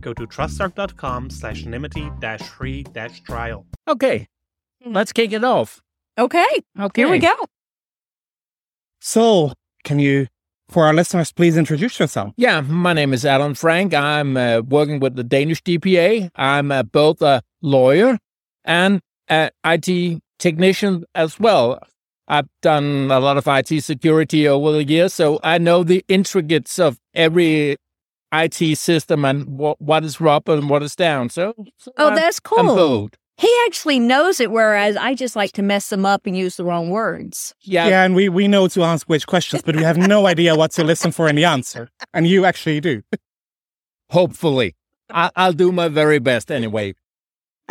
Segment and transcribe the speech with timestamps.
[0.00, 3.66] go to trustarc.com slash nymity dash free dash trial.
[3.86, 4.26] Okay,
[4.84, 5.80] let's kick it off.
[6.18, 6.46] Okay,
[6.78, 7.02] okay.
[7.02, 7.34] here we go.
[9.00, 9.52] So,
[9.84, 10.26] can you,
[10.68, 12.34] for our listeners, please introduce yourself?
[12.36, 13.94] Yeah, my name is Allan Frank.
[13.94, 16.30] I'm uh, working with the Danish DPA.
[16.34, 18.18] I'm uh, both a lawyer
[18.64, 21.80] and an IT technician as well.
[22.28, 26.78] I've done a lot of IT security over the years, so I know the intricates
[26.78, 27.76] of every
[28.32, 31.30] IT system and what, what is up and what is down.
[31.30, 33.10] So, so oh, I'm, that's cool.
[33.36, 36.64] He actually knows it, whereas I just like to mess them up and use the
[36.64, 37.54] wrong words.
[37.62, 40.54] Yeah, yeah, and we we know to ask which questions, but we have no idea
[40.54, 43.02] what to listen for in the answer, and you actually do.
[44.10, 44.76] Hopefully,
[45.08, 46.94] I, I'll do my very best anyway.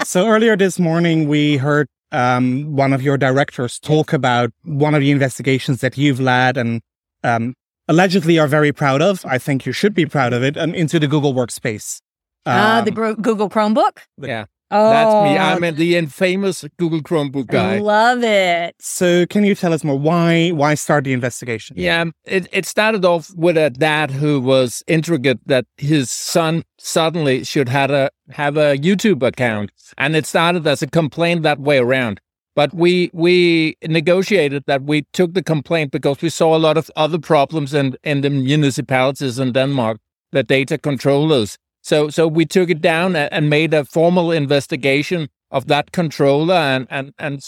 [0.04, 5.02] So earlier this morning, we heard um, one of your directors talk about one of
[5.02, 6.82] the investigations that you've led and
[7.24, 7.54] um,
[7.90, 9.26] allegedly are very proud of.
[9.26, 10.56] I think you should be proud of it.
[10.58, 12.00] Um, into the Google Workspace.
[12.46, 13.98] Ah, um, uh, the Gro- Google Chromebook.
[14.18, 14.46] Yeah.
[14.72, 15.38] Oh, that's me.
[15.38, 15.72] I'm oh.
[15.72, 17.76] the infamous Google Chromebook guy.
[17.76, 18.76] I love it.
[18.80, 19.98] So, can you tell us more?
[19.98, 21.76] Why why start the investigation?
[21.80, 27.44] Yeah, it, it started off with a dad who was intrigued that his son suddenly
[27.44, 31.80] should have a have a YouTube account, and it started as a complaint that way
[31.80, 32.22] around.
[32.60, 36.92] But we we negotiated that we took the complaint because we saw a lot of
[36.98, 39.98] other problems in, in the municipalities in Denmark,
[40.34, 41.58] the data controllers.
[41.84, 46.86] So so we took it down and made a formal investigation of that controller and
[46.90, 47.42] and and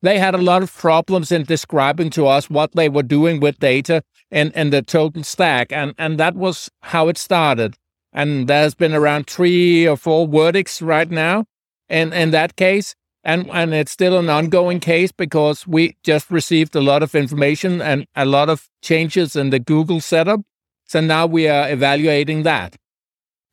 [0.00, 3.58] they had a lot of problems in describing to us what they were doing with
[3.58, 5.70] data in, in the total stack.
[5.70, 7.76] And and that was how it started.
[8.14, 11.44] And there's been around three or four verdicts right now
[11.90, 16.74] in, in that case and and it's still an ongoing case because we just received
[16.76, 20.40] a lot of information and a lot of changes in the Google setup.
[20.84, 22.76] So now we are evaluating that.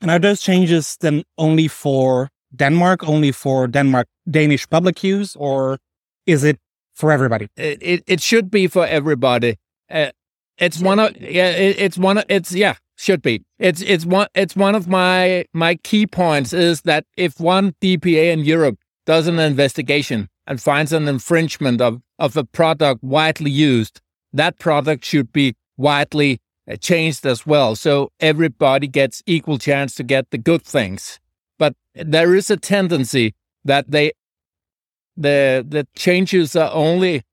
[0.01, 5.77] And are those changes then only for Denmark, only for Denmark Danish public use, or
[6.25, 6.59] is it
[6.93, 7.47] for everybody?
[7.57, 9.57] It it, it should be for everybody.
[9.89, 10.11] Uh,
[10.57, 11.49] it's one of yeah.
[11.49, 12.75] It, it's one of it's yeah.
[12.97, 13.43] Should be.
[13.59, 18.31] It's it's one it's one of my my key points is that if one DPA
[18.31, 24.01] in Europe does an investigation and finds an infringement of, of a product widely used,
[24.33, 26.39] that product should be widely
[26.69, 27.75] uh, changed as well.
[27.75, 31.19] So everybody gets equal chance to get the good things.
[31.57, 33.33] But there is a tendency
[33.63, 34.11] that they,
[35.15, 37.23] the, the changes are only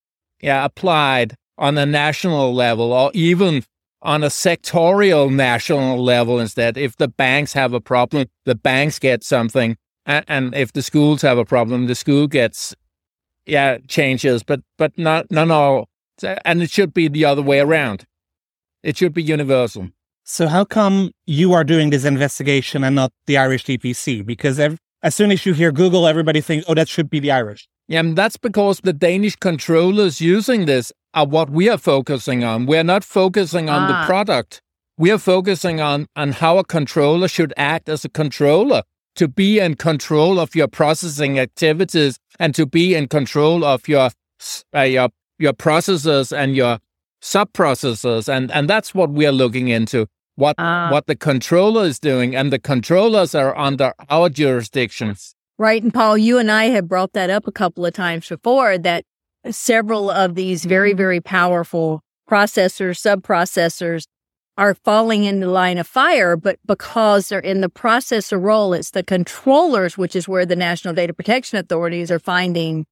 [0.41, 3.65] yeah, applied on a national level or even
[4.03, 6.77] on a sectorial national level instead.
[6.77, 9.77] If the banks have a problem, the banks get something
[10.07, 12.75] and, and if the schools have a problem, the school gets
[13.47, 15.89] yeah changes, but but not none all,
[16.45, 18.05] and it should be the other way around.
[18.83, 19.89] It should be universal.
[20.25, 24.25] So how come you are doing this investigation and not the Irish DPC?
[24.25, 27.33] Because ev- as soon as you hear Google, everybody thinks, oh, that should be the
[27.33, 27.69] Irish.
[27.89, 32.67] Yeah, and that's because the Danish controllers using this are what we are focusing on.
[32.67, 33.87] We're not focusing on ah.
[33.89, 34.63] the product.
[34.97, 38.83] We are focusing on, on how a controller should act as a controller
[39.17, 44.11] to be in control of your processing activities and to be in control of your
[44.75, 45.09] uh, your
[45.39, 46.79] your processors and your
[47.21, 50.07] sub processors and and that's what we are looking into
[50.37, 52.35] what uh, what the controller is doing.
[52.35, 57.13] And the controllers are under our jurisdictions right and paul you and i have brought
[57.13, 59.05] that up a couple of times before that
[59.51, 64.07] several of these very very powerful processors sub processors
[64.59, 68.91] are falling in the line of fire, but because they're in the processor role, it's
[68.91, 72.87] the controllers, which is where the National Data Protection Authorities are finding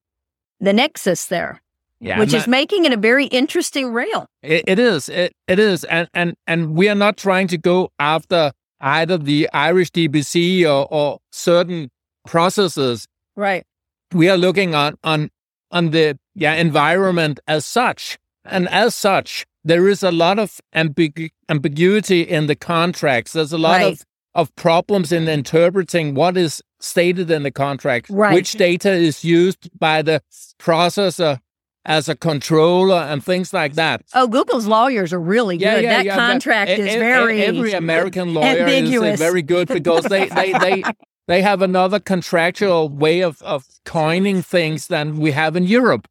[0.59, 1.61] the nexus there.
[2.03, 4.25] Yeah, which not, is making it a very interesting rail.
[4.43, 5.11] It, it is.
[5.11, 5.85] It, it is.
[5.85, 10.89] And, and, and we are not trying to go after either the Irish DPC or,
[10.91, 11.91] or certain
[12.27, 13.06] processes.
[13.37, 13.65] Right.
[14.13, 15.31] We are looking on, on,
[15.71, 18.19] on the yeah, environment as such.
[18.47, 23.33] And as such, there is a lot of ambigu- ambiguity in the contracts.
[23.33, 23.93] There's a lot right.
[23.93, 24.05] of,
[24.35, 28.35] of problems in interpreting what is stated in the contract Right.
[28.35, 30.23] which data is used by the
[30.59, 31.41] processor
[31.85, 34.03] as a controller and things like that.
[34.15, 35.85] Oh, Google's lawyers are really good.
[35.85, 40.53] that but contract is very every American lawyer is uh, very good because they they
[40.53, 40.83] they
[41.27, 46.06] they have another contractual way of of coining things than we have in Europe.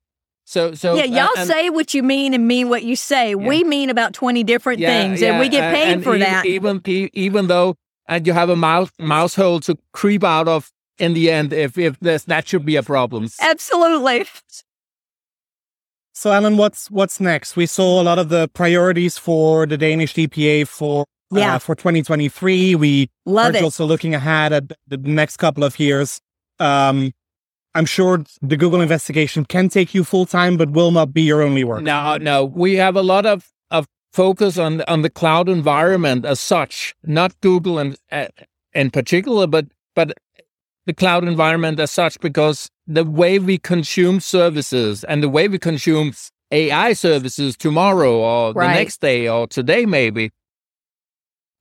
[0.49, 3.35] So so yeah, y'all and- say what you mean and mean what you say.
[3.35, 6.43] We mean about 20 different Yeah, things, and we get paid and for e- that.
[6.47, 6.81] Even
[7.13, 7.75] even though
[8.07, 11.77] and you have a mouse mouse hole to creep out of in the end, if
[11.77, 13.29] if there's that should be a problem.
[13.39, 14.25] Absolutely.
[16.13, 17.55] So, Allan, what's what's next?
[17.55, 21.55] We saw a lot of the priorities for the Danish DPA for Yeah.
[21.55, 22.73] uh, for 2023.
[22.73, 23.63] We Love are it.
[23.63, 26.19] also looking ahead at the next couple of years.
[26.59, 27.11] Um,
[27.75, 31.41] I'm sure the Google investigation can take you full time, but will not be your
[31.41, 31.83] only work.
[31.83, 36.39] No, no, we have a lot of of focus on on the cloud environment as
[36.39, 38.27] such, not Google in uh,
[38.73, 40.13] in particular, but but
[40.85, 45.59] the cloud environment as such, because the way we consume services and the way we
[45.59, 46.13] consume
[46.51, 50.31] AI services tomorrow or the next day or today maybe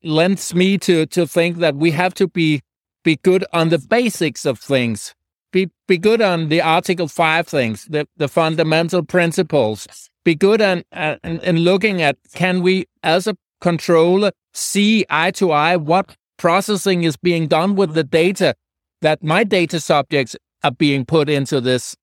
[0.03, 2.63] lends me to to think that we have to be
[3.05, 5.15] be good on the basics of things.
[5.53, 9.87] Be be good on the Article Five things, the the fundamental principles.
[10.25, 15.31] Be good on uh, in, in looking at can we as a controller see eye
[15.33, 18.55] to eye what processing is being done with the data
[19.01, 21.97] that my data subjects are being put into this.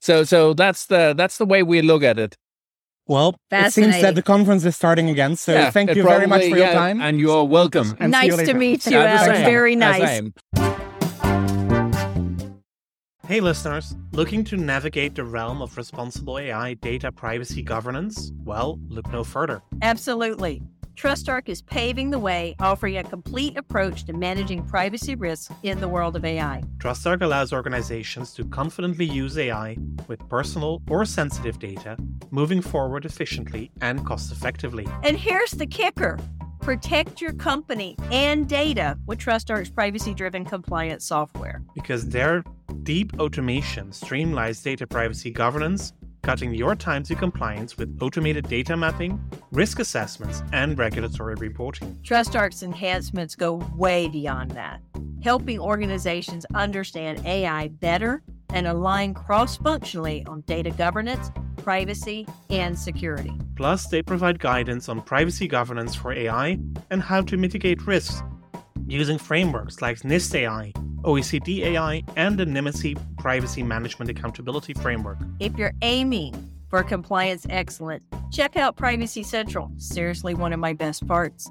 [0.00, 2.36] So so that's the that's the way we look at it.
[3.06, 5.36] Well, it seems that the conference is starting again.
[5.36, 7.00] So, Yeah, thank it you very much probably- for your yeah, time.
[7.00, 7.96] and you're welcome.
[7.98, 9.36] And see you nice to meet you, Yeah, the Allan.
[9.36, 10.87] same, Very the nice.
[13.28, 18.32] Hey listeners, looking to navigate the realm of responsible AI data privacy governance?
[18.42, 19.60] Well, look no further.
[19.82, 20.62] Absolutely.
[20.94, 25.88] TrustArc is paving the way, offering a complete approach to managing privacy risks in the
[25.88, 26.62] world of AI.
[26.78, 29.76] TrustArc allows organizations to confidently use AI
[30.06, 31.98] with personal or sensitive data,
[32.30, 34.86] moving forward efficiently and cost effectively.
[35.02, 36.18] And here's the kicker
[36.60, 41.62] protect your company and data with TrustArc's privacy driven compliance software.
[41.74, 42.42] Because their
[42.88, 45.92] deep automation streamlines data privacy governance,
[46.22, 49.20] cutting your time to compliance with automated data mapping,
[49.52, 51.98] risk assessments, and regulatory reporting.
[52.02, 54.80] TrustArc's enhancements go way beyond that,
[55.22, 63.32] helping organizations understand AI better and align cross functionally on data governance, privacy, and security.
[63.56, 66.58] Plus, they provide guidance on privacy governance for AI
[66.90, 68.22] and how to mitigate risks
[68.86, 70.72] using frameworks like NIST AI,
[71.04, 75.18] OECD AI, and the Nymity Privacy Management Accountability Framework.
[75.40, 79.70] If you're aiming for compliance excellence, check out Privacy Central.
[79.76, 81.50] Seriously, one of my best parts.